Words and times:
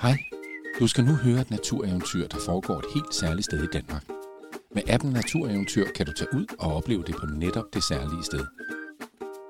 Hej, 0.00 0.18
du 0.80 0.86
skal 0.86 1.04
nu 1.04 1.12
høre 1.14 1.40
et 1.40 1.50
natureventyr, 1.50 2.26
der 2.26 2.38
foregår 2.46 2.78
et 2.78 2.84
helt 2.94 3.14
særligt 3.14 3.44
sted 3.44 3.62
i 3.62 3.66
Danmark. 3.66 4.04
Med 4.74 4.82
appen 4.88 5.10
Natureventyr 5.12 5.86
kan 5.96 6.06
du 6.06 6.12
tage 6.12 6.34
ud 6.34 6.46
og 6.58 6.76
opleve 6.76 7.02
det 7.02 7.16
på 7.16 7.26
netop 7.26 7.64
det 7.74 7.82
særlige 7.84 8.24
sted. 8.24 8.46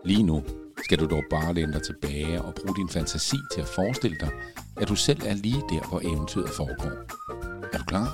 Lige 0.05 0.23
nu 0.23 0.45
skal 0.85 0.99
du 0.99 1.07
dog 1.07 1.23
bare 1.31 1.55
læne 1.55 1.73
dig 1.73 1.83
tilbage 1.83 2.43
og 2.43 2.55
bruge 2.55 2.77
din 2.77 2.89
fantasi 2.89 3.37
til 3.55 3.61
at 3.61 3.67
forestille 3.67 4.17
dig, 4.21 4.31
at 4.77 4.89
du 4.89 4.95
selv 4.97 5.21
er 5.27 5.35
lige 5.35 5.63
der, 5.71 5.89
hvor 5.89 6.01
eventyret 6.01 6.51
foregår. 6.51 6.93
Er 7.73 7.79
du 7.79 7.85
klar? 7.85 8.09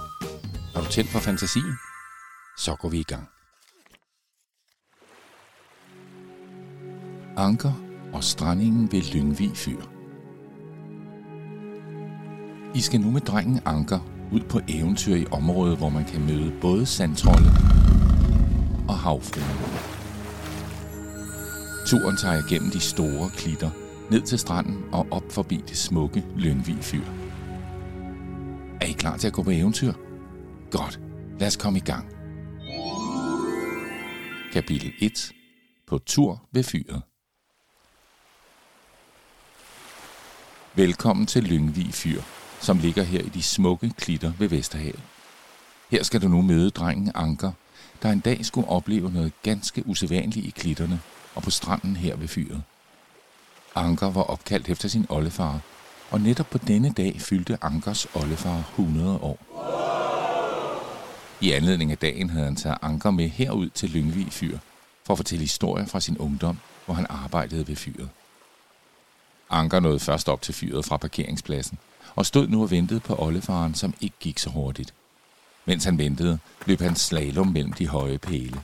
Er 0.75 0.81
du 0.81 0.87
tændt 0.87 1.11
for 1.11 1.19
fantasien? 1.19 1.75
Så 2.59 2.77
går 2.81 2.89
vi 2.89 2.99
i 2.99 3.03
gang. 3.03 3.29
Anker 7.37 7.73
og 8.13 8.25
strandingen 8.25 8.93
ved 8.93 9.03
Lyngvig 9.13 9.57
Fyr. 9.57 9.94
I 12.75 12.81
skal 12.81 13.01
nu 13.01 13.11
med 13.11 13.21
drengen 13.21 13.61
Anker 13.65 14.01
ud 14.33 14.41
på 14.41 14.61
eventyr 14.69 15.15
i 15.15 15.27
området, 15.31 15.79
hvor 15.79 15.89
man 15.89 16.05
kan 16.05 16.27
møde 16.27 16.53
både 16.61 16.87
sandtrolde 16.87 17.51
og 18.89 18.99
havfruer. 18.99 19.95
Turen 21.87 22.17
tager 22.17 22.35
jeg 22.35 22.45
gennem 22.49 22.71
de 22.71 22.81
store 22.81 23.31
klitter, 23.31 23.71
ned 24.11 24.23
til 24.23 24.39
stranden 24.39 24.85
og 24.93 25.07
op 25.11 25.33
forbi 25.33 25.57
det 25.57 25.77
smukke 25.77 26.25
Lyngvig 26.37 26.77
Fyr. 26.81 27.05
Er 28.81 28.87
I 28.87 28.93
klar 28.93 29.17
til 29.17 29.27
at 29.27 29.33
gå 29.33 29.43
på 29.43 29.51
eventyr? 29.51 29.93
Godt, 30.71 31.01
lad 31.39 31.47
os 31.47 31.57
komme 31.57 31.79
i 31.79 31.83
gang. 31.83 32.09
Kapitel 34.53 34.93
1. 34.99 35.33
På 35.87 35.99
tur 35.99 36.49
ved 36.53 36.63
fyret. 36.63 37.03
Velkommen 40.77 41.27
til 41.27 41.45
Lyngvig 41.45 41.95
Fyr, 41.95 42.21
som 42.61 42.79
ligger 42.79 43.03
her 43.03 43.21
i 43.21 43.29
de 43.29 43.43
smukke 43.43 43.93
klitter 43.99 44.33
ved 44.39 44.49
Vesterhavet. 44.49 45.01
Her 45.91 46.03
skal 46.03 46.23
du 46.23 46.29
nu 46.29 46.43
møde 46.43 46.71
drengen 46.71 47.13
Anker, 47.15 47.53
der 48.03 48.11
en 48.11 48.21
dag 48.21 48.45
skulle 48.45 48.69
opleve 48.69 49.11
noget 49.11 49.33
ganske 49.43 49.87
usædvanligt 49.87 50.47
i 50.47 50.51
klitterne 50.51 51.01
og 51.35 51.43
på 51.43 51.51
stranden 51.51 51.97
her 51.97 52.17
ved 52.17 52.29
fyret. 52.29 52.63
Anker 53.75 54.11
var 54.11 54.23
opkaldt 54.23 54.69
efter 54.69 54.89
sin 54.89 55.07
oldefar, 55.09 55.61
og 56.11 56.21
netop 56.21 56.51
på 56.51 56.59
denne 56.59 56.93
dag 56.93 57.21
fyldte 57.21 57.59
Ankers 57.63 58.07
oldefar 58.15 58.59
100 58.59 59.19
år. 59.19 59.39
I 61.41 61.53
anledning 61.53 61.91
af 61.91 61.99
dagen 61.99 62.31
havde 62.31 62.45
han 62.45 62.57
taget 62.57 62.79
Anker 62.83 63.11
med 63.11 63.29
herud 63.29 63.71
til 63.71 63.91
Lyngvig 63.91 64.33
Fyr 64.33 64.59
for 65.05 65.15
at 65.15 65.19
fortælle 65.19 65.43
historier 65.43 65.87
fra 65.87 66.01
sin 66.01 66.19
ungdom, 66.19 66.59
hvor 66.85 66.95
han 66.95 67.07
arbejdede 67.09 67.69
ved 67.69 67.77
fyret. 67.77 68.09
Anker 69.51 69.81
nåede 69.81 70.01
først 70.01 70.29
op 70.29 70.43
til 70.43 70.55
fyret 70.55 70.85
fra 70.85 70.97
parkeringspladsen 70.97 71.79
og 72.17 72.27
stod 72.27 72.49
nu 72.49 72.63
og 72.63 72.71
ventede 72.71 73.01
på 73.01 73.17
oldefaren, 73.19 73.75
som 73.75 73.95
ikke 74.01 74.17
gik 74.21 74.39
så 74.39 74.51
hurtigt. 74.51 74.95
Mens 75.65 75.85
han 75.85 75.99
ventede, 75.99 76.39
løb 76.67 76.81
han 76.81 76.97
slalom 76.97 77.47
mellem 77.47 77.73
de 77.73 77.89
høje 77.89 78.19
pæle. 78.19 78.63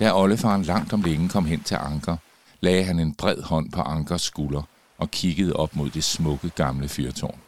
Da 0.00 0.14
oldefaren 0.14 0.62
langt 0.62 0.92
om 0.92 1.02
længe 1.02 1.28
kom 1.28 1.44
hen 1.44 1.62
til 1.62 1.74
Anker, 1.74 2.16
lagde 2.60 2.84
han 2.84 2.98
en 2.98 3.14
bred 3.14 3.42
hånd 3.42 3.72
på 3.72 3.80
Ankers 3.80 4.22
skulder 4.22 4.62
og 4.98 5.10
kiggede 5.10 5.52
op 5.52 5.76
mod 5.76 5.90
det 5.90 6.04
smukke 6.04 6.50
gamle 6.50 6.88
fyrtårn. 6.88 7.38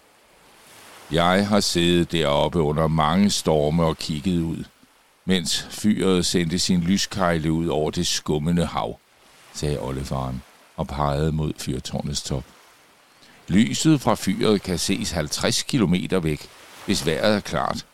Jeg 1.12 1.48
har 1.48 1.60
siddet 1.60 2.12
deroppe 2.12 2.60
under 2.60 2.88
mange 2.88 3.30
storme 3.30 3.84
og 3.84 3.96
kigget 3.96 4.42
ud, 4.42 4.64
mens 5.24 5.66
fyret 5.70 6.26
sendte 6.26 6.58
sin 6.58 6.80
lyskejle 6.80 7.52
ud 7.52 7.66
over 7.66 7.90
det 7.90 8.06
skummende 8.06 8.66
hav, 8.66 8.98
sagde 9.54 9.80
oldefaren 9.80 10.42
og 10.76 10.88
pegede 10.88 11.32
mod 11.32 11.52
fyrtårnets 11.58 12.22
top. 12.22 12.44
Lyset 13.50 14.00
fra 14.00 14.14
fyret 14.14 14.62
kan 14.62 14.78
ses 14.78 15.10
50 15.10 15.62
km 15.62 15.94
væk, 16.22 16.48
hvis 16.86 17.06
vejret 17.06 17.36
er 17.36 17.40
klart. 17.40 17.86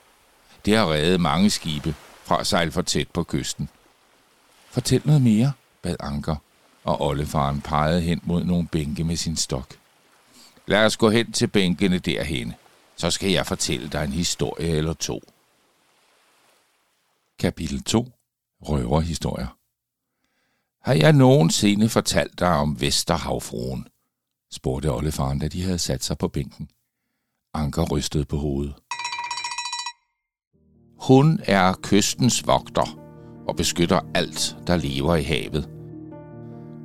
Det 0.65 0.77
har 0.77 0.93
reddet 0.93 1.21
mange 1.21 1.51
skibe 1.51 1.95
fra 2.25 2.41
at 2.41 2.47
sejle 2.47 2.73
for 2.73 2.83
tæt 2.83 3.09
på 3.09 3.23
kysten. 3.23 3.69
Fortæl 4.71 5.03
noget 5.05 5.23
mere, 5.23 5.53
bad 5.83 5.97
Anker, 6.01 6.37
og 6.85 7.01
oldefaren 7.01 7.61
pegede 7.61 8.01
hen 8.01 8.21
mod 8.23 8.45
nogle 8.45 8.69
bænke 8.69 9.05
med 9.05 9.17
sin 9.17 9.37
stok. 9.37 9.75
Lad 10.67 10.85
os 10.85 10.97
gå 10.97 11.11
hen 11.11 11.33
til 11.33 11.47
bænkene 11.47 11.99
derhen, 11.99 12.55
så 12.97 13.11
skal 13.11 13.31
jeg 13.31 13.47
fortælle 13.47 13.89
dig 13.89 14.05
en 14.05 14.13
historie 14.13 14.69
eller 14.69 14.95
to. 14.95 15.23
Kapitel 17.39 17.83
2. 17.83 18.09
Røverhistorier. 18.63 19.57
Har 20.83 20.95
jeg 20.95 21.13
nogensinde 21.13 21.89
fortalt 21.89 22.39
dig 22.39 22.49
om 22.49 22.81
Vesterhavfruen? 22.81 23.89
Spurgte 24.53 24.93
oldefaren, 24.93 25.39
da 25.39 25.49
de 25.49 25.63
havde 25.63 25.79
sat 25.79 26.05
sig 26.05 26.19
på 26.19 26.29
bænken. 26.29 26.69
Anker 27.55 27.83
rystede 27.83 28.25
på 28.25 28.37
hovedet. 28.37 28.75
Hun 31.01 31.41
er 31.45 31.75
kystens 31.83 32.47
vogter 32.47 32.99
og 33.49 33.57
beskytter 33.57 34.01
alt, 34.15 34.57
der 34.67 34.77
lever 34.77 35.15
i 35.15 35.23
havet. 35.23 35.69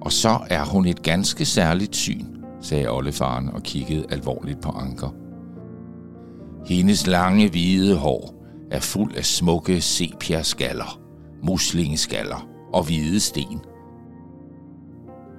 Og 0.02 0.12
så 0.12 0.40
er 0.50 0.66
hun 0.66 0.86
et 0.86 1.04
ganske 1.04 1.46
særligt 1.46 1.96
syn, 1.96 2.26
sagde 2.62 2.90
oldefaren 2.90 3.50
og 3.50 3.64
kiggede 3.64 4.06
alvorligt 4.10 4.62
på 4.62 4.70
Anker. 4.70 5.10
Hendes 6.66 7.08
lange 7.08 7.50
hvide 7.50 7.98
hår 7.98 8.34
er 8.72 8.80
fuld 8.80 9.16
af 9.16 9.26
smukke 9.26 9.82
sepia-skaller, 9.82 11.02
muslingeskaller 11.44 12.48
og 12.74 12.84
hvide 12.84 13.20
sten. 13.20 13.60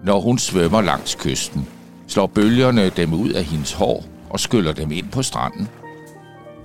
Når 0.04 0.20
hun 0.20 0.38
svømmer 0.38 0.80
langs 0.80 1.14
kysten, 1.14 1.68
slår 2.12 2.26
bølgerne 2.26 2.90
dem 2.90 3.14
ud 3.14 3.30
af 3.30 3.44
hendes 3.44 3.72
hår 3.72 4.04
og 4.30 4.40
skyller 4.40 4.72
dem 4.72 4.92
ind 4.92 5.08
på 5.08 5.22
stranden. 5.22 5.68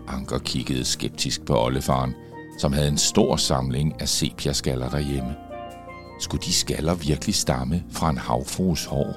Anker 0.07 0.37
kiggede 0.37 0.85
skeptisk 0.85 1.45
på 1.45 1.63
oldefaren, 1.63 2.13
som 2.59 2.73
havde 2.73 2.87
en 2.87 2.97
stor 2.97 3.35
samling 3.35 4.01
af 4.01 4.09
sepia-skaller 4.09 4.89
derhjemme. 4.89 5.35
Skulle 6.19 6.43
de 6.43 6.53
skaller 6.53 6.93
virkelig 6.93 7.35
stamme 7.35 7.83
fra 7.91 8.09
en 8.09 8.17
havfrues 8.17 8.85
hår? 8.85 9.13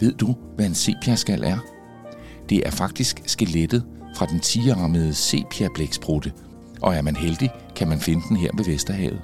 Ved 0.00 0.12
du, 0.12 0.36
hvad 0.56 0.66
en 0.66 0.74
sepia-skal 0.74 1.44
er? 1.44 1.58
Det 2.48 2.66
er 2.66 2.70
faktisk 2.70 3.22
skelettet 3.26 3.84
fra 4.16 4.26
den 4.26 4.40
tigerarmede 4.40 5.14
sepia-blæksprutte, 5.14 6.32
og 6.82 6.94
er 6.94 7.02
man 7.02 7.16
heldig, 7.16 7.50
kan 7.76 7.88
man 7.88 8.00
finde 8.00 8.22
den 8.28 8.36
her 8.36 8.50
ved 8.56 8.64
Vesterhavet. 8.64 9.20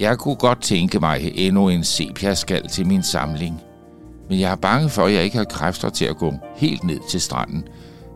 Jeg 0.00 0.18
kunne 0.18 0.36
godt 0.36 0.62
tænke 0.62 1.00
mig 1.00 1.32
endnu 1.34 1.68
en 1.68 1.84
sepia-skal 1.84 2.68
til 2.68 2.86
min 2.86 3.02
samling, 3.02 3.60
men 4.28 4.40
jeg 4.40 4.50
er 4.50 4.56
bange 4.56 4.88
for, 4.88 5.04
at 5.04 5.12
jeg 5.12 5.24
ikke 5.24 5.36
har 5.36 5.44
kræfter 5.44 5.88
til 5.88 6.04
at 6.04 6.16
gå 6.16 6.34
helt 6.56 6.84
ned 6.84 6.98
til 7.08 7.20
stranden. 7.20 7.64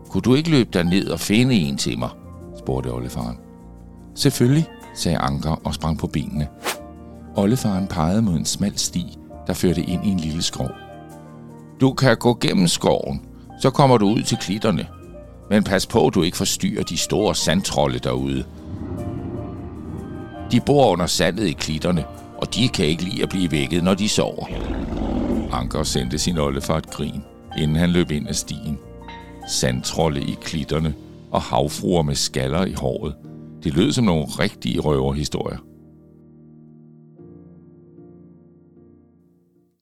Kunne 0.09 0.21
du 0.21 0.35
ikke 0.35 0.49
løbe 0.49 0.69
der 0.73 0.83
ned 0.83 1.07
og 1.07 1.19
finde 1.19 1.55
en 1.55 1.77
til 1.77 1.99
mig? 1.99 2.09
spurgte 2.59 2.93
oldefaren. 2.93 3.37
Selvfølgelig, 4.15 4.65
sagde 4.95 5.17
Anker 5.17 5.61
og 5.63 5.73
sprang 5.73 5.97
på 5.97 6.07
benene. 6.07 6.47
Oldefaren 7.35 7.87
pegede 7.87 8.21
mod 8.21 8.33
en 8.33 8.45
smal 8.45 8.77
sti, 8.77 9.17
der 9.47 9.53
førte 9.53 9.81
ind 9.81 10.05
i 10.05 10.09
en 10.09 10.19
lille 10.19 10.41
skov. 10.41 10.69
Du 11.81 11.93
kan 11.93 12.17
gå 12.17 12.37
gennem 12.41 12.67
skoven, 12.67 13.21
så 13.61 13.69
kommer 13.69 13.97
du 13.97 14.07
ud 14.07 14.21
til 14.21 14.37
klitterne. 14.37 14.87
Men 15.49 15.63
pas 15.63 15.87
på, 15.87 16.07
at 16.07 16.13
du 16.13 16.23
ikke 16.23 16.37
forstyrrer 16.37 16.83
de 16.83 16.97
store 16.97 17.35
sandtrolde 17.35 17.99
derude. 17.99 18.45
De 20.51 20.59
bor 20.59 20.91
under 20.91 21.05
sandet 21.05 21.47
i 21.47 21.51
klitterne, 21.51 22.05
og 22.37 22.55
de 22.55 22.69
kan 22.69 22.85
ikke 22.85 23.03
lide 23.03 23.23
at 23.23 23.29
blive 23.29 23.51
vækket, 23.51 23.83
når 23.83 23.93
de 23.93 24.09
sover. 24.09 24.45
Anker 25.51 25.83
sendte 25.83 26.17
sin 26.17 26.37
oldefar 26.37 26.77
et 26.77 26.87
grin, 26.87 27.21
inden 27.57 27.77
han 27.77 27.89
løb 27.89 28.11
ind 28.11 28.27
ad 28.27 28.33
stien. 28.33 28.77
Sandtrolle 29.49 30.21
i 30.21 30.37
klitterne 30.41 30.95
og 31.31 31.41
havfruer 31.41 32.01
med 32.01 32.15
skaller 32.15 32.65
i 32.65 32.73
håret. 32.73 33.15
Det 33.63 33.73
lød 33.73 33.91
som 33.91 34.05
nogle 34.05 34.25
rigtige 34.25 34.79
røverhistorier. 34.79 35.57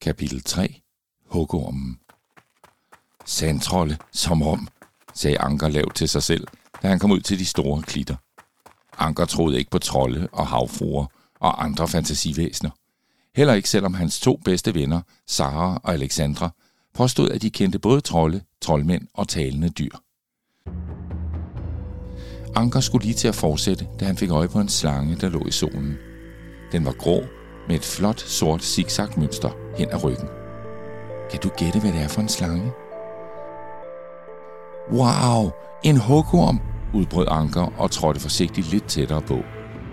Kapitel 0.00 0.42
3. 0.42 0.80
Hugormen. 1.30 1.98
Sandtrolle, 3.24 3.98
som 4.12 4.42
om, 4.42 4.68
sagde 5.14 5.38
Anker 5.38 5.68
lavt 5.68 5.94
til 5.94 6.08
sig 6.08 6.22
selv, 6.22 6.46
da 6.82 6.88
han 6.88 6.98
kom 6.98 7.12
ud 7.12 7.20
til 7.20 7.38
de 7.38 7.44
store 7.44 7.82
klitter. 7.82 8.16
Anker 8.98 9.24
troede 9.24 9.58
ikke 9.58 9.70
på 9.70 9.78
trolde 9.78 10.28
og 10.32 10.46
havfruer 10.46 11.06
og 11.40 11.64
andre 11.64 11.88
fantasivæsener. 11.88 12.70
Heller 13.36 13.54
ikke 13.54 13.68
selvom 13.68 13.94
hans 13.94 14.20
to 14.20 14.40
bedste 14.44 14.74
venner, 14.74 15.00
Sara 15.26 15.80
og 15.84 15.92
Alexandra, 15.92 16.50
påstod, 16.94 17.30
at 17.30 17.42
de 17.42 17.50
kendte 17.50 17.78
både 17.78 18.00
trolde, 18.00 18.40
troldmænd 18.62 19.02
og 19.14 19.28
talende 19.28 19.68
dyr. 19.68 19.90
Anker 22.54 22.80
skulle 22.80 23.04
lige 23.04 23.14
til 23.14 23.28
at 23.28 23.34
fortsætte, 23.34 23.88
da 24.00 24.04
han 24.04 24.16
fik 24.16 24.30
øje 24.30 24.48
på 24.48 24.60
en 24.60 24.68
slange, 24.68 25.16
der 25.16 25.28
lå 25.28 25.46
i 25.46 25.50
solen. 25.50 25.96
Den 26.72 26.84
var 26.84 26.92
grå 26.92 27.22
med 27.68 27.76
et 27.76 27.84
flot 27.84 28.20
sort 28.20 28.64
zigzagmønster 28.64 29.50
hen 29.78 29.88
ad 29.90 30.04
ryggen. 30.04 30.28
Kan 31.30 31.40
du 31.40 31.48
gætte, 31.48 31.80
hvad 31.80 31.92
det 31.92 32.02
er 32.02 32.08
for 32.08 32.20
en 32.20 32.28
slange? 32.28 32.72
Wow, 34.92 35.50
en 35.84 35.96
hugorm, 35.96 36.60
udbrød 36.94 37.26
Anker 37.30 37.72
og 37.78 37.90
trådte 37.90 38.20
forsigtigt 38.20 38.70
lidt 38.70 38.88
tættere 38.88 39.22
på. 39.22 39.38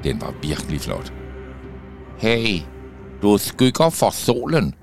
Den 0.04 0.22
var 0.22 0.34
virkelig 0.42 0.82
flot. 0.82 1.14
Hey, 2.18 2.73
du 3.24 3.38
skygger 3.38 3.90
for 3.90 4.10
solen, 4.10 4.74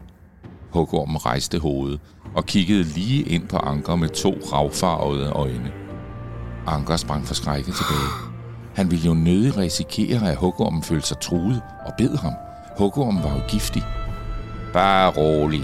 Hugormen 0.72 1.26
rejste 1.26 1.58
hovedet 1.58 2.00
og 2.34 2.46
kiggede 2.46 2.82
lige 2.82 3.22
ind 3.22 3.48
på 3.48 3.56
Anker 3.56 3.96
med 3.96 4.08
to 4.08 4.34
ravfarvede 4.52 5.30
øjne. 5.30 5.72
Anker 6.66 6.96
sprang 6.96 7.26
forskrækket 7.26 7.74
tilbage. 7.74 8.30
Han 8.74 8.90
ville 8.90 9.06
jo 9.06 9.14
nødig 9.14 9.56
risikere, 9.56 10.30
at 10.30 10.36
hugormen 10.36 10.82
følte 10.82 11.06
sig 11.06 11.20
truet 11.20 11.62
og 11.86 11.92
bed 11.98 12.16
ham. 12.16 12.32
Hugormen 12.78 13.22
var 13.22 13.34
jo 13.34 13.40
giftig. 13.48 13.82
Bare 14.72 15.10
rolig. 15.10 15.62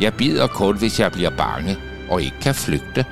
Jeg 0.00 0.14
bider 0.14 0.46
kun, 0.46 0.78
hvis 0.78 1.00
jeg 1.00 1.12
bliver 1.12 1.30
bange 1.36 1.76
og 2.10 2.22
ikke 2.22 2.40
kan 2.40 2.54
flygte. 2.54 3.04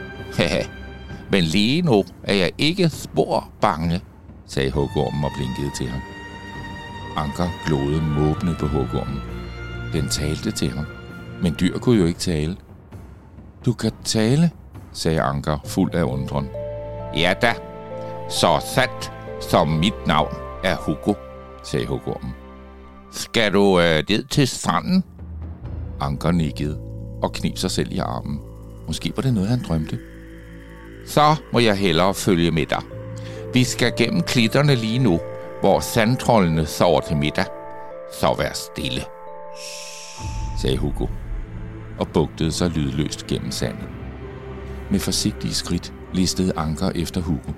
Men 1.30 1.44
lige 1.44 1.82
nu 1.82 2.04
er 2.22 2.34
jeg 2.34 2.50
ikke 2.58 2.88
spor 2.88 3.48
bange, 3.60 4.00
sagde 4.46 4.70
hugormen 4.70 5.24
og 5.24 5.30
blinkede 5.36 5.70
til 5.76 5.88
ham. 5.88 6.15
Anker 7.16 7.48
glodede 7.66 8.02
måbende 8.02 8.56
på 8.58 8.66
hugormen. 8.66 9.22
Den 9.92 10.08
talte 10.08 10.50
til 10.50 10.70
ham, 10.70 10.86
men 11.42 11.56
dyr 11.60 11.78
kunne 11.78 12.00
jo 12.00 12.06
ikke 12.06 12.20
tale. 12.20 12.56
Du 13.66 13.72
kan 13.72 13.92
tale, 14.04 14.50
sagde 14.92 15.22
Anker 15.22 15.58
fuld 15.64 15.94
af 15.94 16.02
undren. 16.02 16.48
Ja 17.16 17.34
da, 17.42 17.54
så 18.28 18.66
sandt 18.74 19.12
som 19.50 19.68
mit 19.68 20.06
navn 20.06 20.34
er 20.64 20.76
Hugo, 20.76 21.14
sagde 21.64 21.86
hugormen. 21.86 22.30
Skal 23.12 23.52
du 23.52 23.80
øh, 23.80 24.04
ned 24.08 24.24
til 24.24 24.48
stranden? 24.48 25.04
Anker 26.00 26.30
nikkede 26.30 26.78
og 27.22 27.32
knib 27.32 27.58
sig 27.58 27.70
selv 27.70 27.92
i 27.92 27.98
armen. 27.98 28.40
Måske 28.86 29.12
var 29.16 29.22
det 29.22 29.34
noget, 29.34 29.48
han 29.48 29.62
drømte. 29.68 29.98
Så 31.06 31.36
må 31.52 31.58
jeg 31.58 31.76
hellere 31.76 32.14
følge 32.14 32.50
med 32.50 32.66
dig. 32.66 32.82
Vi 33.54 33.64
skal 33.64 33.92
gennem 33.96 34.22
klitterne 34.22 34.74
lige 34.74 34.98
nu, 34.98 35.20
hvor 35.60 35.80
sandtrollene 35.80 36.66
sover 36.66 37.00
til 37.00 37.16
middag. 37.16 37.46
Så 38.20 38.34
vær 38.38 38.52
stille, 38.52 39.00
sagde 40.60 40.76
Hugo, 40.76 41.06
og 41.98 42.08
bugtede 42.08 42.52
sig 42.52 42.70
lydløst 42.70 43.26
gennem 43.26 43.50
sandet. 43.50 43.88
Med 44.90 45.00
forsigtige 45.00 45.54
skridt 45.54 45.92
listede 46.14 46.52
Anker 46.56 46.90
efter 46.90 47.20
Hugo. 47.20 47.52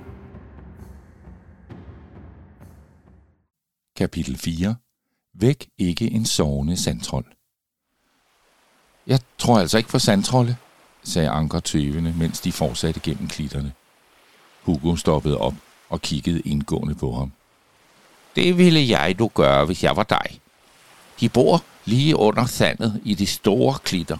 Kapitel 3.96 4.38
4 4.38 4.76
Væk 5.34 5.68
ikke 5.78 6.10
en 6.10 6.26
sovende 6.26 6.76
sandtrold. 6.76 7.24
Jeg 9.06 9.20
tror 9.38 9.58
altså 9.58 9.78
ikke 9.78 9.90
på 9.90 9.98
sandtrolde, 9.98 10.56
sagde 11.02 11.30
Anker 11.30 11.60
tøvende, 11.60 12.14
mens 12.18 12.40
de 12.40 12.52
fortsatte 12.52 13.00
gennem 13.00 13.28
klitterne. 13.28 13.72
Hugo 14.62 14.96
stoppede 14.96 15.38
op 15.38 15.54
og 15.88 16.00
kiggede 16.00 16.40
indgående 16.40 16.94
på 16.94 17.12
ham. 17.12 17.32
Det 18.36 18.58
ville 18.58 18.88
jeg 18.88 19.18
du 19.18 19.30
gøre, 19.34 19.64
hvis 19.64 19.84
jeg 19.84 19.96
var 19.96 20.02
dig. 20.02 20.40
De 21.20 21.28
bor 21.28 21.62
lige 21.84 22.16
under 22.16 22.46
sandet 22.46 23.00
i 23.04 23.14
de 23.14 23.26
store 23.26 23.78
klitter. 23.84 24.16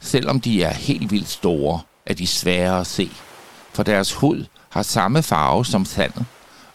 Selvom 0.00 0.40
de 0.40 0.62
er 0.62 0.72
helt 0.72 1.10
vildt 1.10 1.28
store, 1.28 1.80
er 2.06 2.14
de 2.14 2.26
svære 2.26 2.80
at 2.80 2.86
se, 2.86 3.10
for 3.72 3.82
deres 3.82 4.12
hud 4.12 4.44
har 4.68 4.82
samme 4.82 5.22
farve 5.22 5.64
som 5.64 5.84
sandet, 5.84 6.24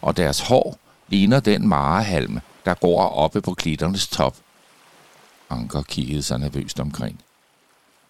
og 0.02 0.16
deres 0.16 0.40
hår 0.40 0.78
ligner 1.08 1.40
den 1.40 1.68
marehalme, 1.68 2.40
der 2.64 2.74
går 2.74 3.08
oppe 3.08 3.40
på 3.40 3.54
klitternes 3.54 4.08
top. 4.08 4.36
Anker 5.50 5.82
kiggede 5.82 6.22
sig 6.22 6.38
nervøst 6.38 6.80
omkring. 6.80 7.20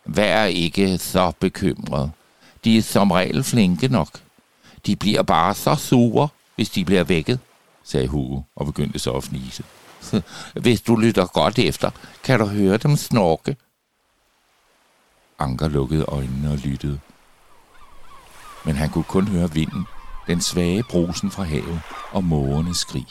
Vær 0.05 0.45
ikke 0.45 0.99
så 0.99 1.33
bekymret. 1.41 2.11
De 2.65 2.79
er 2.79 2.83
som 2.83 3.11
regel 3.11 3.45
flinke 3.45 3.89
nok. 3.89 4.21
De 4.87 4.97
bliver 4.97 5.23
bare 5.23 5.55
så 5.55 5.75
sure, 5.75 6.29
hvis 6.57 6.71
de 6.71 6.85
bliver 6.85 7.05
vækket, 7.05 7.39
sagde 7.91 8.09
Hugo 8.09 8.43
og 8.57 8.67
begyndte 8.67 8.99
så 8.99 9.13
at 9.13 9.25
fnise. 9.25 9.65
Hvis 10.63 10.81
du 10.81 10.97
lytter 10.97 11.27
godt 11.27 11.59
efter, 11.59 11.91
kan 12.25 12.39
du 12.39 12.47
høre 12.47 12.77
dem 12.77 12.97
snorke. 12.97 13.57
Anker 15.39 15.69
lukkede 15.69 16.05
øjnene 16.05 16.51
og 16.51 16.57
lyttede. 16.57 17.01
Men 18.65 18.77
han 18.77 18.91
kunne 18.91 19.05
kun 19.05 19.29
høre 19.29 19.53
vinden, 19.53 19.85
den 20.27 20.41
svage 20.41 20.83
brusen 20.83 21.31
fra 21.31 21.43
havet 21.43 21.81
og 22.13 22.25
mågernes 22.25 22.77
skrig. 22.77 23.07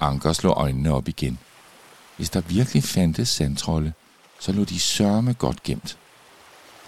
Anker 0.00 0.32
slog 0.32 0.54
øjnene 0.56 0.94
op 0.94 1.08
igen. 1.08 1.38
Hvis 2.16 2.30
der 2.30 2.40
virkelig 2.40 2.84
fandtes 2.84 3.28
sandtrolde, 3.28 3.92
så 4.40 4.52
lå 4.52 4.64
de 4.64 4.80
sørme 4.80 5.32
godt 5.32 5.62
gemt. 5.62 5.98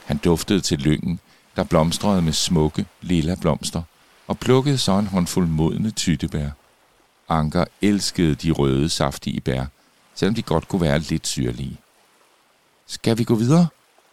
Han 0.05 0.17
duftede 0.17 0.61
til 0.61 0.79
lyngen, 0.79 1.21
der 1.57 1.65
blomstrede 1.65 2.23
med 2.23 2.33
smukke, 2.33 2.87
lilla 3.01 3.35
blomster, 3.35 3.83
og 4.27 4.39
plukkede 4.39 4.79
så 4.79 4.99
en 4.99 5.07
håndfuld 5.07 5.49
modne 5.49 5.91
tyttebær. 5.91 6.51
Anker 7.29 7.65
elskede 7.83 8.35
de 8.35 8.51
røde, 8.51 8.89
saftige 8.89 9.41
bær, 9.41 9.65
selvom 10.15 10.35
de 10.35 10.43
godt 10.43 10.69
kunne 10.69 10.81
være 10.81 10.99
lidt 10.99 11.27
syrlige. 11.27 11.81
Skal 12.87 13.19
vi 13.19 13.25
gå 13.25 13.35
videre? 13.35 13.69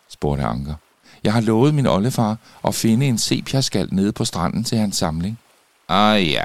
spurgte 0.10 0.44
Anker. 0.44 0.76
Jeg 1.24 1.34
har 1.34 1.42
lovet 1.42 1.74
min 1.74 1.88
oldefar 1.88 2.38
at 2.64 2.76
finde 2.76 3.06
en 3.06 3.18
sepiaskal 3.18 3.90
nede 3.92 4.12
på 4.12 4.26
stranden 4.26 4.64
til 4.64 4.78
hans 4.78 4.96
samling. 4.96 5.40
Ah 5.88 6.30
ja, 6.30 6.44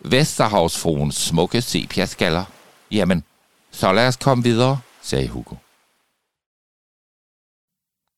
Vesterhavsfruens 0.00 1.14
smukke 1.14 1.62
sepiaskaller. 1.62 2.44
Jamen, 2.90 3.24
så 3.70 3.92
lad 3.92 4.08
os 4.08 4.16
komme 4.16 4.44
videre, 4.44 4.80
sagde 5.02 5.28
Hugo. 5.28 5.54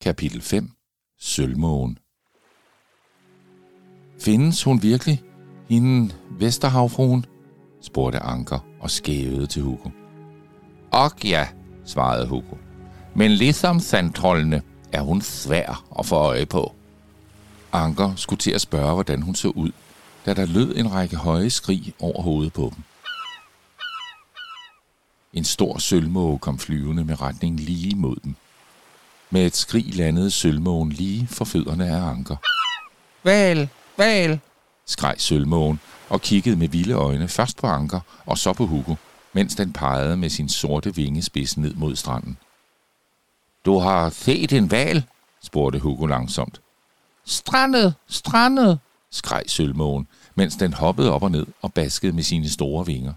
Kapitel 0.03 0.43
5 0.43 0.71
Sølvmågen 1.19 1.99
Findes 4.21 4.63
hun 4.63 4.83
virkelig, 4.83 5.23
hende 5.69 6.15
Vesterhavfruen? 6.31 7.27
spurgte 7.83 8.19
Anker 8.19 8.59
og 8.81 8.91
skævede 8.91 9.47
til 9.47 9.63
Hugo. 9.63 9.91
Og 10.93 11.11
ja, 11.25 11.49
svarede 11.85 12.27
Hugo. 12.27 12.57
Men 13.15 13.31
ligesom 13.31 13.81
sandtrollene 13.81 14.63
er 14.93 15.01
hun 15.01 15.23
svær 15.23 15.85
at 15.99 16.07
få 16.07 16.15
øje 16.15 16.47
på. 16.47 16.75
Anker 17.73 18.15
skulle 18.17 18.39
til 18.39 18.51
at 18.51 18.61
spørge, 18.61 18.95
hvordan 18.95 19.23
hun 19.23 19.35
så 19.35 19.49
ud, 19.49 19.71
da 20.27 20.35
der 20.35 20.47
lød 20.47 20.77
en 20.77 20.93
række 20.93 21.17
høje 21.17 21.51
skrig 21.51 21.95
over 22.01 22.23
hovedet 22.23 22.53
på 22.53 22.73
dem. 22.75 22.85
En 25.33 25.45
stor 25.45 25.79
sølvmåge 25.79 26.39
kom 26.39 26.59
flyvende 26.59 27.05
med 27.05 27.21
retning 27.21 27.61
lige 27.61 27.97
mod 27.97 28.17
dem. 28.25 28.35
Med 29.31 29.47
et 29.47 29.57
skrig 29.57 29.95
landede 29.95 30.31
sølvmågen 30.31 30.93
lige 30.93 31.27
for 31.27 31.45
fødderne 31.45 31.87
af 31.87 32.11
Anker. 32.11 32.37
Val, 33.25 33.69
val, 33.97 34.41
skreg 34.87 35.15
sølvmågen 35.19 35.81
og 36.09 36.21
kiggede 36.21 36.57
med 36.57 36.69
vilde 36.69 36.95
øjne 36.95 37.29
først 37.29 37.57
på 37.57 37.67
Anker 37.67 38.01
og 38.27 38.39
så 38.39 38.53
på 38.53 38.67
Hugo, 38.67 38.95
mens 39.33 39.55
den 39.55 39.73
pegede 39.73 40.17
med 40.17 40.31
sin 40.31 40.49
sorte 40.49 40.95
vingespids 40.95 41.57
ned 41.57 41.75
mod 41.75 41.97
stranden. 41.97 42.39
Du 43.65 43.79
har 43.79 44.11
set 44.11 44.53
en 44.53 44.71
val? 44.71 45.05
spurgte 45.43 45.79
Hugo 45.79 46.07
langsomt. 46.07 46.61
Strandet, 47.25 47.95
strandet, 48.07 48.79
skreg 49.11 49.43
sølvmågen, 49.47 50.07
mens 50.35 50.57
den 50.57 50.73
hoppede 50.73 51.13
op 51.13 51.23
og 51.23 51.31
ned 51.31 51.47
og 51.63 51.73
baskede 51.73 52.13
med 52.13 52.23
sine 52.23 52.51
store 52.51 52.87
vinger. 52.87 53.13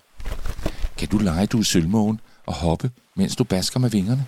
Kan 0.98 1.07
du 1.07 1.17
lege, 1.17 1.46
du 1.46 1.60
er 1.60 1.63
sølvmågen, 1.63 2.19
og 2.46 2.53
hoppe, 2.53 2.91
mens 3.15 3.36
du 3.36 3.43
basker 3.43 3.79
med 3.79 3.89
vingerne? 3.89 4.25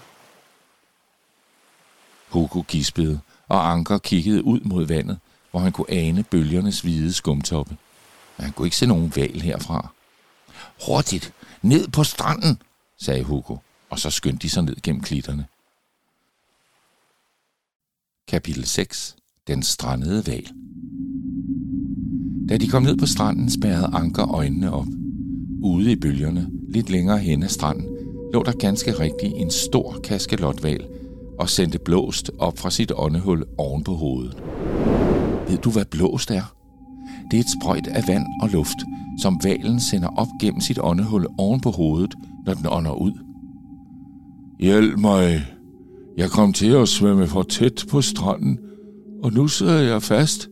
Hugo 2.29 2.61
gispede, 2.61 3.19
og 3.47 3.71
Anker 3.71 3.97
kiggede 3.97 4.43
ud 4.43 4.59
mod 4.59 4.85
vandet, 4.85 5.19
hvor 5.51 5.59
han 5.59 5.71
kunne 5.71 5.91
ane 5.91 6.23
bølgernes 6.23 6.81
hvide 6.81 7.13
skumtoppe. 7.13 7.77
Men 8.37 8.43
han 8.43 8.53
kunne 8.53 8.67
ikke 8.67 8.77
se 8.77 8.85
nogen 8.85 9.13
val 9.15 9.41
herfra. 9.41 9.91
Hurtigt, 10.85 11.33
ned 11.61 11.87
på 11.87 12.03
stranden, 12.03 12.61
sagde 12.97 13.23
Hugo, 13.23 13.57
og 13.89 13.99
så 13.99 14.09
skyndte 14.09 14.41
de 14.41 14.49
sig 14.49 14.63
ned 14.63 14.75
gennem 14.83 15.01
klitterne. 15.01 15.45
Kapitel 18.27 18.65
6. 18.65 19.15
Den 19.47 19.63
strandede 19.63 20.27
val. 20.27 20.47
Da 22.49 22.57
de 22.57 22.67
kom 22.67 22.83
ned 22.83 22.97
på 22.97 23.05
stranden, 23.05 23.51
spærrede 23.51 23.89
Anker 23.93 24.31
øjnene 24.31 24.73
op. 24.73 24.87
Ude 25.63 25.91
i 25.91 25.95
bølgerne, 25.95 26.49
lidt 26.69 26.89
længere 26.89 27.17
hen 27.17 27.43
ad 27.43 27.49
stranden, 27.49 27.87
lå 28.33 28.43
der 28.43 28.51
ganske 28.51 28.91
rigtigt 28.91 29.33
en 29.35 29.51
stor 29.51 29.99
kaskelotval 30.03 30.87
og 31.39 31.49
sendte 31.49 31.79
blåst 31.79 32.31
op 32.37 32.57
fra 32.57 32.71
sit 32.71 32.91
åndehul 32.95 33.45
oven 33.57 33.83
på 33.83 33.95
hovedet. 33.95 34.37
Ved 35.49 35.57
du, 35.57 35.71
hvad 35.71 35.85
blåst 35.85 36.31
er? 36.31 36.55
Det 37.31 37.37
er 37.37 37.41
et 37.41 37.49
sprøjt 37.61 37.87
af 37.87 38.07
vand 38.07 38.25
og 38.41 38.49
luft, 38.49 38.77
som 39.21 39.39
valen 39.43 39.79
sender 39.79 40.07
op 40.07 40.27
gennem 40.41 40.61
sit 40.61 40.79
åndehul 40.81 41.25
oven 41.37 41.61
på 41.61 41.71
hovedet, 41.71 42.15
når 42.45 42.53
den 42.53 42.65
ånder 42.69 42.91
ud. 42.91 43.11
Hjælp 44.59 44.99
mig! 44.99 45.45
Jeg 46.17 46.29
kom 46.29 46.53
til 46.53 46.71
at 46.71 46.87
svømme 46.87 47.27
for 47.27 47.43
tæt 47.43 47.85
på 47.89 48.01
stranden, 48.01 48.59
og 49.23 49.33
nu 49.33 49.47
sidder 49.47 49.79
jeg 49.79 50.03
fast, 50.03 50.49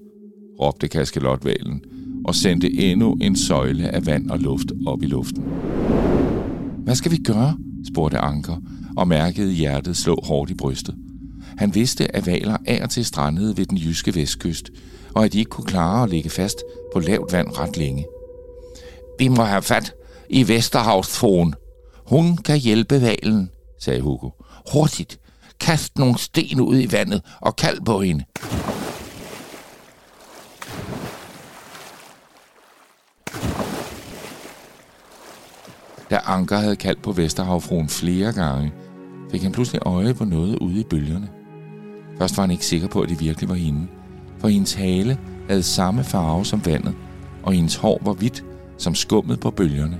råbte 0.61 0.87
kaskelotvalen 0.87 1.81
og 2.25 2.35
sendte 2.35 2.73
endnu 2.73 3.13
en 3.21 3.35
søjle 3.35 3.89
af 3.89 4.05
vand 4.05 4.29
og 4.29 4.39
luft 4.39 4.71
op 4.87 5.03
i 5.03 5.05
luften. 5.05 5.43
Hvad 6.83 6.95
skal 6.95 7.11
vi 7.11 7.17
gøre? 7.17 7.57
spurgte 7.91 8.17
Anker 8.17 8.55
og 8.97 9.07
mærkede 9.07 9.51
hjertet 9.51 9.97
slå 9.97 10.19
hårdt 10.23 10.51
i 10.51 10.53
brystet. 10.53 10.95
Han 11.57 11.75
vidste, 11.75 12.15
at 12.15 12.25
valer 12.25 12.57
af 12.65 12.83
og 12.83 12.89
til 12.89 13.05
strandede 13.05 13.57
ved 13.57 13.65
den 13.65 13.77
jyske 13.77 14.15
vestkyst, 14.15 14.69
og 15.15 15.25
at 15.25 15.33
de 15.33 15.39
ikke 15.39 15.49
kunne 15.49 15.65
klare 15.65 16.03
at 16.03 16.09
ligge 16.09 16.29
fast 16.29 16.57
på 16.93 16.99
lavt 16.99 17.31
vand 17.31 17.57
ret 17.57 17.77
længe. 17.77 18.05
Vi 19.19 19.27
må 19.27 19.43
have 19.43 19.61
fat 19.61 19.93
i 20.29 20.47
Vesterhavsfruen. 20.47 21.55
Hun 22.07 22.37
kan 22.37 22.57
hjælpe 22.57 23.01
valen, 23.01 23.49
sagde 23.79 24.01
Hugo. 24.01 24.29
Hurtigt! 24.73 25.19
Kast 25.59 25.97
nogle 25.97 26.17
sten 26.17 26.61
ud 26.61 26.79
i 26.79 26.91
vandet 26.91 27.21
og 27.41 27.55
kald 27.55 27.81
på 27.85 28.01
hende. 28.01 28.23
Da 36.09 36.19
Anker 36.25 36.57
havde 36.57 36.75
kaldt 36.75 37.01
på 37.01 37.11
Vesterhavfruen 37.11 37.89
flere 37.89 38.33
gange, 38.33 38.73
fik 39.31 39.43
han 39.43 39.51
pludselig 39.51 39.81
øje 39.85 40.13
på 40.13 40.25
noget 40.25 40.59
ude 40.59 40.79
i 40.79 40.83
bølgerne. 40.83 41.36
Først 42.17 42.37
var 42.37 42.43
han 42.43 42.51
ikke 42.51 42.65
sikker 42.65 42.87
på, 42.87 43.01
at 43.01 43.09
det 43.09 43.19
virkelig 43.19 43.49
var 43.49 43.55
hende, 43.55 43.87
for 44.39 44.47
hendes 44.47 44.73
hale 44.73 45.17
havde 45.49 45.63
samme 45.63 46.03
farve 46.03 46.45
som 46.45 46.65
vandet, 46.65 46.95
og 47.43 47.53
hendes 47.53 47.75
hår 47.75 48.01
var 48.05 48.13
hvidt 48.13 48.43
som 48.77 48.95
skummet 48.95 49.39
på 49.39 49.51
bølgerne. 49.51 49.99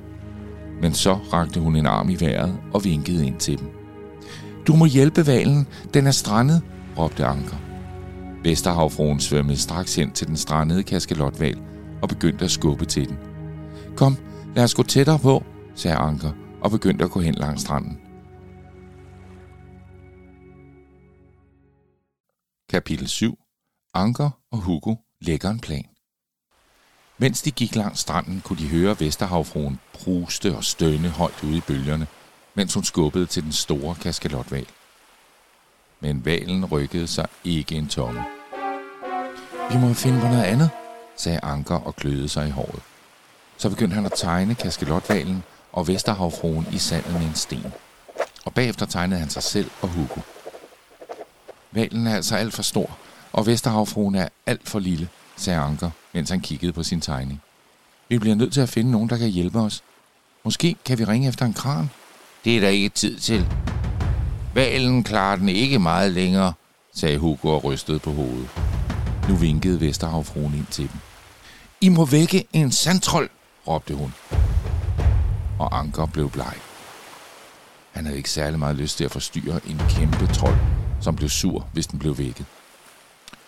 Men 0.82 0.94
så 0.94 1.14
rakte 1.34 1.60
hun 1.60 1.76
en 1.76 1.86
arm 1.86 2.10
i 2.10 2.16
vejret 2.20 2.58
og 2.74 2.84
vinkede 2.84 3.28
ind 3.28 3.38
til 3.38 3.60
dem. 3.60 3.68
Du 4.68 4.76
må 4.76 4.86
hjælpe 4.86 5.28
valen, 5.28 5.68
den 5.94 6.08
er 6.08 6.12
strandet, 6.12 6.62
råbte 6.98 7.26
Anker. 7.26 7.58
Vesterhavfruen 8.44 9.20
svømmede 9.20 9.58
straks 9.58 9.96
hen 9.96 10.12
til 10.12 10.28
den 10.28 10.38
strandede 10.38 10.84
kaskelotval 10.84 11.58
og 12.02 12.10
begyndte 12.10 12.46
at 12.46 12.52
skubbe 12.52 12.86
til 12.86 13.08
den. 13.08 13.18
Kom, 13.96 14.18
lad 14.56 14.64
os 14.64 14.74
gå 14.74 14.84
tættere 14.84 15.20
på, 15.20 15.44
sagde 15.76 15.98
Anker 15.98 16.32
og 16.62 16.72
begyndte 16.72 17.06
at 17.06 17.12
gå 17.12 17.20
hen 17.20 17.34
langs 17.34 17.62
stranden. 17.62 17.98
Kapitel 22.78 23.08
7. 23.08 23.40
Anker 23.94 24.30
og 24.52 24.58
Hugo 24.58 24.96
lægger 25.22 25.50
en 25.50 25.60
plan. 25.60 25.86
Mens 27.18 27.42
de 27.42 27.52
gik 27.52 27.76
langs 27.76 28.00
stranden, 28.00 28.42
kunne 28.42 28.60
de 28.60 28.68
høre 28.68 29.00
Vesterhavfruen 29.00 29.80
bruste 29.94 30.56
og 30.56 30.64
stønne 30.64 31.10
højt 31.10 31.44
ude 31.44 31.58
i 31.58 31.62
bølgerne, 31.62 32.08
mens 32.54 32.74
hun 32.74 32.84
skubbede 32.84 33.26
til 33.26 33.44
den 33.44 33.52
store 33.52 33.96
kaskalotval. 33.96 34.68
Men 36.00 36.26
valen 36.26 36.66
rykkede 36.66 37.08
sig 37.08 37.28
ikke 37.44 37.76
en 37.76 37.88
tomme. 37.88 38.24
Vi 39.72 39.78
må 39.78 39.94
finde 39.94 40.22
på 40.22 40.28
noget 40.28 40.44
andet, 40.44 40.70
sagde 41.16 41.40
Anker 41.44 41.76
og 41.76 41.96
kløede 41.96 42.30
sig 42.30 42.48
i 42.48 42.52
håret. 42.52 42.82
Så 43.58 43.70
begyndte 43.70 43.96
han 43.96 44.06
at 44.06 44.14
tegne 44.16 44.56
kaskelotvalen 44.56 45.44
og 45.72 45.88
Vesterhavfruen 45.88 46.68
i 46.72 46.78
sandet 46.78 47.14
med 47.14 47.22
en 47.22 47.36
sten. 47.36 47.74
Og 48.46 48.54
bagefter 48.54 48.86
tegnede 48.86 49.20
han 49.20 49.30
sig 49.30 49.44
selv 49.44 49.72
og 49.82 49.90
Hugo. 49.90 50.22
Valen 51.78 52.08
er 52.08 52.16
altså 52.16 52.36
alt 52.36 52.54
for 52.54 52.64
stor, 52.64 52.98
og 53.34 53.46
Vesterhavfruen 53.46 54.16
er 54.16 54.28
alt 54.46 54.70
for 54.70 54.80
lille, 54.80 55.10
sagde 55.36 55.60
Anker, 55.60 55.90
mens 56.14 56.30
han 56.30 56.42
kiggede 56.42 56.74
på 56.74 56.84
sin 56.84 57.02
tegning. 57.02 57.42
Vi 58.10 58.20
bliver 58.20 58.36
nødt 58.36 58.54
til 58.54 58.62
at 58.62 58.70
finde 58.70 58.92
nogen, 58.92 59.10
der 59.10 59.18
kan 59.18 59.30
hjælpe 59.30 59.60
os. 59.60 59.84
Måske 60.44 60.76
kan 60.86 61.00
vi 61.00 61.04
ringe 61.04 61.28
efter 61.28 61.46
en 61.46 61.54
kran. 61.54 61.90
Det 62.46 62.58
er 62.58 62.62
der 62.62 62.68
ikke 62.68 62.90
tid 62.90 63.20
til. 63.20 63.48
Valen 64.54 65.04
klarer 65.04 65.36
den 65.36 65.50
ikke 65.50 65.80
meget 65.80 66.12
længere, 66.12 66.54
sagde 66.94 67.18
Hugo 67.18 67.50
og 67.50 67.64
rystede 67.64 68.00
på 68.00 68.12
hovedet. 68.12 68.50
Nu 69.30 69.36
vinkede 69.36 69.82
Vesterhavfruen 69.82 70.54
ind 70.54 70.68
til 70.72 70.90
dem. 70.92 71.00
I 71.82 71.90
må 71.90 72.06
vække 72.06 72.48
en 72.54 72.72
sandtrold, 72.72 73.30
råbte 73.68 73.94
hun. 73.94 74.14
Og 75.60 75.80
Anker 75.80 76.06
blev 76.06 76.30
bleg. 76.30 76.54
Han 77.92 78.06
havde 78.06 78.18
ikke 78.18 78.30
særlig 78.30 78.60
meget 78.60 78.76
lyst 78.76 78.98
til 78.98 79.04
at 79.04 79.12
forstyrre 79.12 79.60
en 79.68 79.82
kæmpe 79.90 80.28
trold, 80.34 80.58
som 81.02 81.16
blev 81.16 81.30
sur, 81.30 81.70
hvis 81.74 81.88
den 81.88 82.00
blev 82.00 82.18
vækket. 82.18 82.46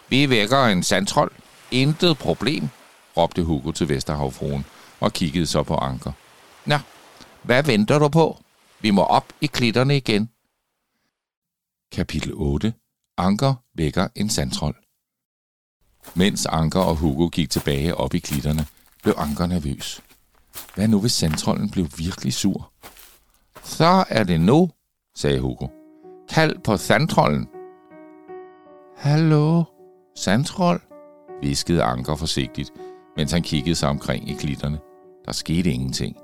Vi 0.09 0.29
vækker 0.29 0.65
en 0.65 0.83
sandtrold. 0.83 1.31
Intet 1.71 2.17
problem, 2.17 2.69
råbte 3.17 3.43
Hugo 3.43 3.71
til 3.71 3.89
Vesterhavfruen 3.89 4.65
og 4.99 5.13
kiggede 5.13 5.45
så 5.45 5.63
på 5.63 5.75
Anker. 5.75 6.11
Nå, 6.65 6.75
hvad 7.43 7.63
venter 7.63 7.99
du 7.99 8.07
på? 8.07 8.37
Vi 8.81 8.91
må 8.91 9.03
op 9.03 9.33
i 9.41 9.45
klitterne 9.47 9.97
igen. 9.97 10.29
Kapitel 11.91 12.31
8. 12.35 12.73
Anker 13.17 13.55
vækker 13.75 14.07
en 14.15 14.29
sandtrold. 14.29 14.75
Mens 16.15 16.45
Anker 16.45 16.79
og 16.79 16.95
Hugo 16.95 17.27
gik 17.27 17.49
tilbage 17.49 17.95
op 17.95 18.13
i 18.13 18.19
klitterne, 18.19 18.65
blev 19.03 19.15
Anker 19.17 19.45
nervøs. 19.45 20.01
Hvad 20.75 20.87
nu, 20.87 20.99
hvis 21.01 21.11
sandtrolden 21.11 21.69
blev 21.69 21.87
virkelig 21.97 22.33
sur? 22.33 22.71
Så 23.63 24.05
er 24.09 24.23
det 24.23 24.41
nu, 24.41 24.71
sagde 25.15 25.39
Hugo. 25.39 25.78
Kald 26.29 26.59
på 26.63 26.77
sandtrollen. 26.77 27.47
Hallo, 28.97 29.63
sandtrold, 30.15 30.81
viskede 31.41 31.83
Anker 31.83 32.15
forsigtigt, 32.15 32.71
mens 33.17 33.31
han 33.31 33.41
kiggede 33.41 33.75
sig 33.75 33.89
omkring 33.89 34.29
i 34.29 34.33
klitterne. 34.33 34.79
Der 35.25 35.31
skete 35.31 35.71
ingenting. 35.71 36.15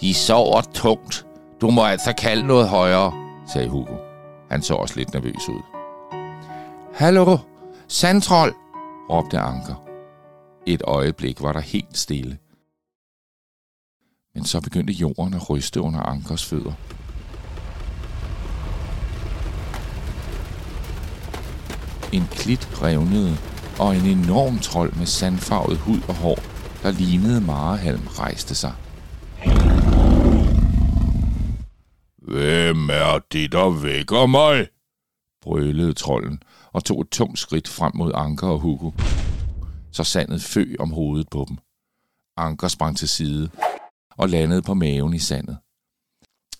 De 0.00 0.14
sover 0.14 0.60
tungt. 0.60 1.26
Du 1.60 1.70
må 1.70 1.84
altså 1.84 2.14
kalde 2.18 2.46
noget 2.46 2.68
højere, 2.68 3.12
sagde 3.46 3.68
Hugo. 3.68 3.96
Han 4.50 4.62
så 4.62 4.74
også 4.74 4.96
lidt 4.96 5.12
nervøs 5.14 5.48
ud. 5.48 5.62
Hallo, 6.94 7.38
sandtrold, 7.88 8.54
råbte 9.10 9.38
Anker. 9.38 9.84
Et 10.66 10.82
øjeblik 10.84 11.42
var 11.42 11.52
der 11.52 11.60
helt 11.60 11.98
stille. 11.98 12.38
Men 14.34 14.44
så 14.44 14.60
begyndte 14.60 14.92
jorden 14.92 15.34
at 15.34 15.50
ryste 15.50 15.80
under 15.80 16.00
Ankers 16.00 16.44
fødder. 16.44 16.72
En 22.12 22.26
klit 22.30 22.82
revnede, 22.82 23.36
og 23.78 23.96
en 23.96 24.06
enorm 24.06 24.58
trold 24.58 24.92
med 24.92 25.06
sandfarvet 25.06 25.78
hud 25.78 26.00
og 26.08 26.14
hår, 26.14 26.38
der 26.82 26.90
lignede 26.90 27.40
marehalm, 27.40 28.06
rejste 28.06 28.54
sig. 28.54 28.74
Hvem 32.18 32.90
er 32.90 33.20
det, 33.32 33.52
der 33.52 33.82
vækker 33.82 34.26
mig? 34.26 34.68
brølede 35.42 35.92
trolden 35.92 36.42
og 36.72 36.84
tog 36.84 37.00
et 37.00 37.08
tungt 37.08 37.38
skridt 37.38 37.68
frem 37.68 37.92
mod 37.94 38.12
Anker 38.14 38.46
og 38.46 38.58
Hugo. 38.58 38.90
Så 39.92 40.04
sandet 40.04 40.42
fø 40.42 40.74
om 40.78 40.90
hovedet 40.92 41.28
på 41.30 41.44
dem. 41.48 41.56
Anker 42.36 42.68
sprang 42.68 42.96
til 42.96 43.08
side 43.08 43.50
og 44.10 44.28
landede 44.28 44.62
på 44.62 44.74
maven 44.74 45.14
i 45.14 45.18
sandet. 45.18 45.58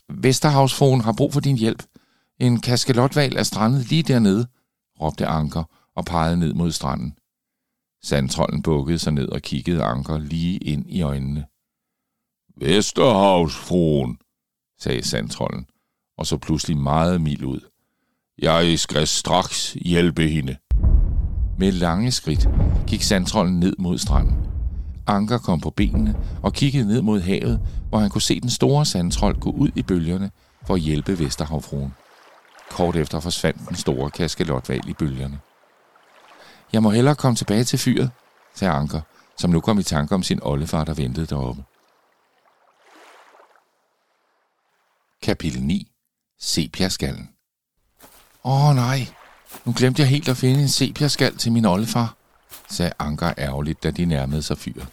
Vesterhavsfruen 0.09 1.00
har 1.00 1.12
brug 1.12 1.32
for 1.32 1.40
din 1.40 1.56
hjælp. 1.56 1.82
En 2.40 2.61
kaskelotval 2.61 3.37
er 3.37 3.42
strandet 3.42 3.88
lige 3.90 4.02
dernede, 4.02 4.47
råbte 5.01 5.27
Anker 5.27 5.65
og 5.97 6.05
pegede 6.05 6.37
ned 6.37 6.55
mod 6.55 6.71
stranden. 6.71 7.15
Sandtrollen 8.05 8.63
bukkede 8.63 8.99
sig 8.99 9.13
ned 9.13 9.29
og 9.29 9.43
kiggede 9.43 9.83
Anker 9.83 10.19
lige 10.19 10.59
ind 10.59 10.91
i 10.91 11.03
øjnene. 11.03 11.47
Vesterhavsfruen, 12.57 14.19
sagde 14.81 15.09
sandtrollen, 15.09 15.67
og 16.19 16.27
så 16.27 16.39
pludselig 16.39 16.77
meget 16.77 17.21
mild 17.21 17.45
ud. 17.45 17.61
Jeg 18.39 18.79
skal 18.79 19.07
straks 19.07 19.73
hjælpe 19.73 20.29
hende. 20.29 20.57
Med 21.59 21.73
lange 21.73 22.11
skridt 22.11 22.49
gik 22.87 23.03
sandtrollen 23.03 23.61
ned 23.61 23.75
mod 23.79 23.99
stranden. 23.99 24.37
Anker 25.07 25.39
kom 25.39 25.61
på 25.61 25.71
benene 25.71 26.17
og 26.43 26.53
kiggede 26.53 26.89
ned 26.89 27.03
mod 27.03 27.21
havet, 27.21 27.61
hvor 27.89 27.99
han 27.99 28.11
kunne 28.11 28.23
se 28.23 28.41
den 28.41 28.51
store 28.51 28.85
sandtrold 28.87 29.41
gå 29.41 29.51
ud 29.51 29.71
i 29.77 29.83
bølgerne 29.83 30.31
for 30.67 30.75
at 30.75 30.81
hjælpe 30.81 31.19
Vesterhavfruen. 31.19 31.95
Kort 32.73 32.97
efter 32.97 33.21
forsvandt 33.21 33.69
den 33.69 33.76
store 33.76 34.11
kaskelotval 34.11 34.88
i 34.88 34.93
bølgerne. 34.93 35.41
Jeg 36.73 36.83
må 36.83 36.91
hellere 36.91 37.14
komme 37.14 37.37
tilbage 37.37 37.64
til 37.64 37.79
fyret, 37.79 38.11
sagde 38.55 38.75
Anker, 38.75 39.00
som 39.37 39.50
nu 39.50 39.61
kom 39.61 39.79
i 39.79 39.83
tanke 39.83 40.14
om 40.14 40.23
sin 40.23 40.43
oldefar, 40.43 40.85
der 40.85 40.95
ventede 40.95 41.26
deroppe. 41.26 41.64
Kapitel 45.23 45.62
9. 45.62 45.93
Sepiaskallen. 46.41 47.29
Åh 48.45 48.69
oh, 48.69 48.76
nej, 48.76 49.07
nu 49.64 49.75
glemte 49.76 50.02
jeg 50.02 50.09
helt 50.09 50.29
at 50.29 50.37
finde 50.37 50.62
en 50.62 50.69
sepiaskal 50.69 51.37
til 51.37 51.52
min 51.52 51.64
oldefar, 51.64 52.17
sagde 52.71 52.93
Anker 52.99 53.33
ærgerligt, 53.38 53.83
da 53.83 53.91
de 53.91 54.05
nærmede 54.05 54.43
sig 54.43 54.59
fyret. 54.59 54.87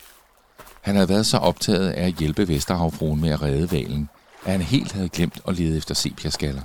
Han 0.81 0.95
havde 0.95 1.09
været 1.09 1.25
så 1.25 1.38
optaget 1.38 1.89
af 1.89 2.05
at 2.05 2.13
hjælpe 2.13 2.48
Vesterhavfruen 2.48 3.21
med 3.21 3.29
at 3.29 3.41
redde 3.41 3.71
valen, 3.71 4.09
at 4.45 4.51
han 4.51 4.62
helt 4.62 4.91
havde 4.91 5.09
glemt 5.09 5.41
at 5.48 5.55
lede 5.55 5.77
efter 5.77 5.95
sepiaskaller. 5.95 6.62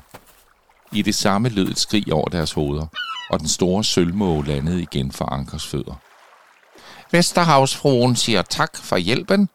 I 0.93 1.03
det 1.03 1.15
samme 1.15 1.49
lød 1.49 1.69
et 1.69 1.79
skrig 1.79 2.13
over 2.13 2.29
deres 2.29 2.53
hoveder, 2.53 2.87
og 3.31 3.41
den 3.41 3.49
store 3.49 3.85
sølvmåge 3.85 4.45
landede 4.47 4.83
igen 4.83 5.13
for 5.13 5.25
Ankers 5.25 5.67
fødder. 5.67 5.95
Vesterhavsfruen 7.13 8.17
siger 8.17 8.43
tak 8.43 8.77
for 8.77 8.97
hjælpen, 8.97 9.49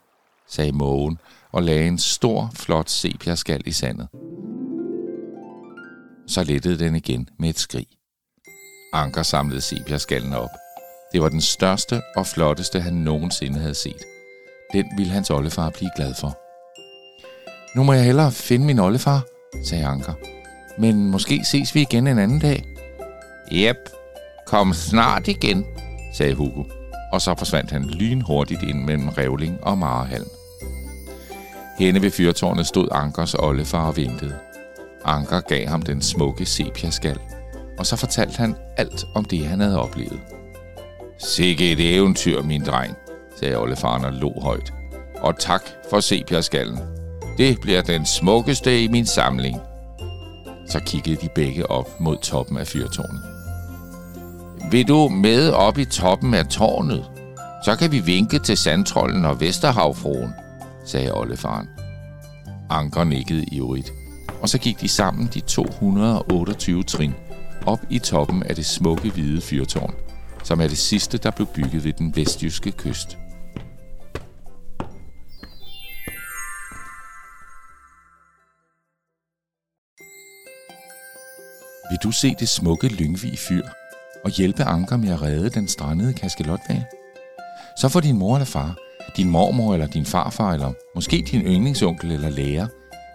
sagde 0.48 0.72
mågen 0.72 1.18
og 1.52 1.64
lagde 1.64 1.88
en 1.88 1.98
stor, 1.98 2.52
flot 2.56 2.90
sepiaskal 2.90 3.62
i 3.66 3.72
sandet. 3.72 4.08
Så 6.28 6.44
lettede 6.44 6.80
den 6.80 6.96
igen 6.96 7.30
med 7.40 7.50
et 7.50 7.60
skrig. 7.60 7.88
Anker 8.94 9.24
samlede 9.24 9.62
sepiaskallen 9.62 10.34
op. 10.34 10.50
Det 11.14 11.22
var 11.22 11.30
den 11.30 11.42
største 11.42 12.02
og 12.16 12.28
flotteste, 12.28 12.82
han 12.82 12.94
nogensinde 12.94 13.60
havde 13.60 13.76
set. 13.76 14.04
Den 14.74 14.86
ville 14.98 15.12
hans 15.12 15.30
oldefar 15.30 15.70
blive 15.70 15.92
glad 15.96 16.14
for. 16.16 16.38
Nu 17.78 17.84
må 17.84 17.94
jeg 17.94 18.06
hellere 18.06 18.32
finde 18.32 18.66
min 18.66 18.80
oldefar, 18.80 19.22
sagde 19.66 19.86
Anker. 19.86 20.14
Men 20.80 21.12
måske 21.12 21.42
ses 21.44 21.76
vi 21.76 21.82
igen 21.82 22.08
en 22.08 22.20
anden 22.20 22.40
dag. 22.40 22.64
Jep, 23.52 23.78
kom 24.46 24.74
snart 24.74 25.28
igen, 25.28 25.66
sagde 26.14 26.34
Hugo. 26.34 26.64
Og 27.14 27.22
så 27.22 27.36
forsvandt 27.38 27.72
han 27.72 27.86
lynhurtigt 27.86 28.64
ind 28.64 28.84
mellem 28.84 29.10
revling 29.10 29.64
og 29.64 29.78
marehalm. 29.78 30.28
Henne 31.80 32.02
ved 32.02 32.12
fyrtårnet 32.12 32.68
stod 32.68 32.88
Ankers 32.92 33.34
oldefar 33.34 33.88
og 33.88 33.98
ventede. 33.98 34.36
Anker 35.06 35.40
gav 35.40 35.68
ham 35.68 35.82
den 35.82 36.02
smukke 36.02 36.46
sepiaskal, 36.46 37.20
og 37.78 37.86
så 37.86 37.96
fortalte 37.96 38.38
han 38.38 38.56
alt 38.78 39.06
om 39.16 39.26
det, 39.26 39.48
han 39.48 39.60
havde 39.60 39.82
oplevet. 39.82 40.20
Sikke 41.20 41.72
et 41.72 41.96
eventyr, 41.96 42.42
min 42.42 42.64
dreng, 42.66 42.96
sagde 43.40 43.58
oldefaren 43.58 44.06
og 44.06 44.14
lå 44.14 44.40
højt. 44.42 44.74
Og 45.18 45.40
tak 45.40 45.62
for 45.90 46.00
sepiaskallen. 46.00 46.80
Det 47.38 47.62
bliver 47.62 47.82
den 47.82 48.06
smukkeste 48.06 48.84
i 48.84 48.88
min 48.88 49.06
samling. 49.06 49.58
Så 50.70 50.80
kiggede 50.80 51.22
de 51.22 51.30
begge 51.36 51.72
op 51.72 52.00
mod 52.00 52.18
toppen 52.18 52.58
af 52.58 52.68
fyrtårnet. 52.68 53.22
Vil 54.72 54.88
du 54.88 55.08
med 55.08 55.50
op 55.52 55.78
i 55.78 55.86
toppen 55.86 56.34
af 56.34 56.48
tårnet? 56.48 57.06
Så 57.66 57.76
kan 57.76 57.92
vi 57.92 58.00
vinke 58.00 58.40
til 58.40 58.58
sandtrollen 58.58 59.26
og 59.26 59.40
Vesterhavfruen, 59.40 60.34
sagde 60.86 61.14
oldefaren. 61.14 61.68
Anker 62.70 63.04
nikkede 63.04 63.46
ivrigt, 63.52 63.92
og 64.42 64.50
så 64.50 64.58
gik 64.58 64.82
de 64.82 64.88
sammen 64.88 65.30
de 65.34 65.40
228 65.40 66.84
trin 66.84 67.14
op 67.66 67.80
i 67.90 68.00
toppen 68.00 68.44
af 68.44 68.56
det 68.56 68.66
smukke 68.66 69.10
hvide 69.10 69.42
fyrtårn, 69.42 69.94
som 70.44 70.62
er 70.62 70.68
det 70.68 70.78
sidste, 70.78 71.18
der 71.18 71.32
blev 71.32 71.48
bygget 71.48 71.84
ved 71.84 71.94
den 71.94 72.16
vestjyske 72.16 72.72
kyst. 72.72 73.18
Vil 82.00 82.04
du 82.04 82.12
se 82.12 82.36
det 82.40 82.50
smukke 82.50 82.88
Lyngvig 82.88 83.40
fyr 83.40 83.64
og 84.24 84.32
hjælpe 84.32 84.64
Anker 84.64 84.98
med 84.98 85.10
at 85.10 85.22
redde 85.22 85.50
den 85.50 85.68
strandede 85.68 86.14
kaskelotval? 86.14 86.84
Så 87.78 87.90
får 87.90 88.00
din 88.00 88.18
mor 88.18 88.36
eller 88.36 88.46
far, 88.46 88.78
din 89.18 89.30
mormor 89.30 89.74
eller 89.74 89.88
din 89.88 90.06
farfar, 90.06 90.54
eller 90.54 90.72
måske 90.96 91.26
din 91.32 91.42
yndlingsonkel 91.42 92.12
eller 92.12 92.30
lærer, 92.30 92.68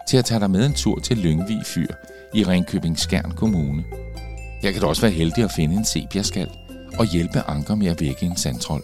til 0.07 0.17
at 0.17 0.25
tage 0.25 0.39
dig 0.39 0.51
med 0.51 0.65
en 0.65 0.73
tur 0.73 0.99
til 0.99 1.17
Lyngvig 1.17 1.61
Fyr 1.65 1.87
i 2.33 2.43
Ringkøbing 2.43 2.99
Skjern 2.99 3.31
Kommune. 3.31 3.83
Her 4.61 4.71
kan 4.71 4.81
du 4.81 4.87
også 4.87 5.01
være 5.01 5.11
heldig 5.11 5.43
at 5.43 5.51
finde 5.51 5.75
en 5.75 5.85
sepiaskal 5.85 6.49
og 6.99 7.05
hjælpe 7.05 7.41
Anker 7.47 7.75
med 7.75 7.87
at 7.87 8.01
vække 8.01 8.25
en 8.25 8.37
sandtrold. 8.37 8.83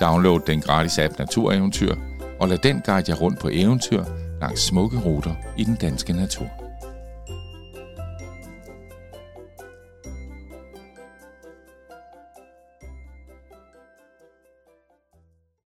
Download 0.00 0.40
den 0.46 0.60
gratis 0.60 0.98
app 0.98 1.18
Natureventyr 1.18 1.94
og 2.40 2.48
lad 2.48 2.58
den 2.58 2.80
guide 2.80 3.10
jer 3.10 3.16
rundt 3.16 3.38
på 3.38 3.48
eventyr 3.52 4.04
langs 4.40 4.60
smukke 4.60 4.98
ruter 4.98 5.34
i 5.56 5.64
den 5.64 5.74
danske 5.74 6.12
natur. 6.12 6.61